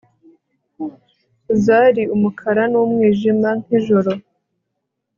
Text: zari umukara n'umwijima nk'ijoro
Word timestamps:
zari 1.63 2.03
umukara 2.15 2.63
n'umwijima 2.71 3.49
nk'ijoro 3.59 4.11